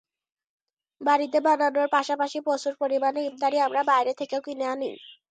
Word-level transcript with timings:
বাড়িতে 1.01 1.37
বানানোর 1.45 1.87
পাশাপাশি 1.95 2.37
প্রচুর 2.45 2.73
পরিমাণে 2.81 3.19
ইফতারি 3.25 3.57
আমরা 3.67 3.81
বাইরে 3.91 4.11
থেকেও 4.19 4.41
কিনে 4.45 4.65
আনি। 4.73 4.89